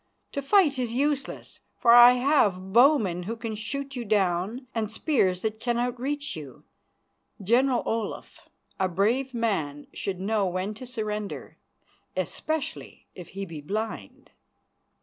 To 0.31 0.41
fight 0.41 0.79
is 0.79 0.95
useless, 0.95 1.59
for 1.77 1.91
I 1.91 2.13
have 2.13 2.73
bowmen 2.73 3.25
who 3.29 3.35
can 3.35 3.53
shoot 3.53 3.95
you 3.95 4.03
down 4.03 4.65
and 4.73 4.89
spears 4.89 5.43
that 5.43 5.59
can 5.59 5.77
outreach 5.77 6.35
you. 6.35 6.63
General 7.39 7.83
Olaf, 7.85 8.49
a 8.79 8.89
brave 8.89 9.35
man 9.35 9.85
should 9.93 10.19
know 10.19 10.47
when 10.47 10.73
to 10.73 10.87
surrender, 10.87 11.59
especially 12.17 13.09
if 13.13 13.27
he 13.37 13.45
be 13.45 13.61
blind." 13.61 14.31